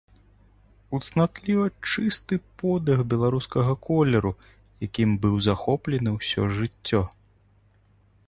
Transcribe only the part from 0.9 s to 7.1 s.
У цнатліва чысты подых белага колеру, якім быў захоплены ўсё жыццё.